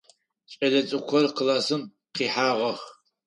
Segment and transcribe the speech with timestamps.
[0.57, 1.81] Кӏэлэцӏыкӏухэр классым
[2.15, 2.79] къихьагъэх.